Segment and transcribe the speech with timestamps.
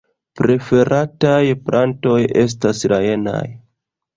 [0.39, 3.45] Preferataj plantoj estas la jenaj.